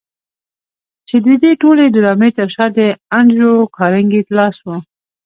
[1.07, 2.79] چې د دې ټولې ډرامې تر شا د
[3.17, 4.67] انډريو کارنګي لاس و.